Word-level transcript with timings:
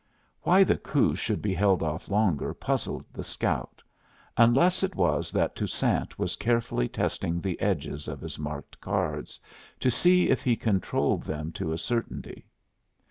Why 0.41 0.63
the 0.63 0.77
coup 0.77 1.13
should 1.13 1.43
be 1.43 1.53
held 1.53 1.83
off 1.83 2.09
longer 2.09 2.55
puzzled 2.55 3.05
the 3.13 3.23
scout, 3.23 3.83
unless 4.35 4.81
it 4.81 4.95
was 4.95 5.31
that 5.31 5.55
Toussaint 5.55 6.17
was 6.17 6.35
carefully 6.37 6.87
testing 6.89 7.39
the 7.39 7.61
edges 7.61 8.07
of 8.07 8.19
his 8.19 8.39
marked 8.39 8.81
cards 8.81 9.39
to 9.79 9.91
see 9.91 10.31
if 10.31 10.41
he 10.43 10.55
controlled 10.55 11.21
them 11.21 11.51
to 11.51 11.71
a 11.71 11.77
certainty. 11.77 12.47